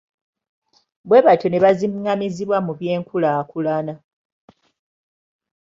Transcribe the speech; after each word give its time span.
Bwebatyo 1.07 1.47
ne 1.49 1.59
baziŋŋamizibwa 1.63 2.57
mu 2.65 2.73
byenkulaakulana. 2.79 3.93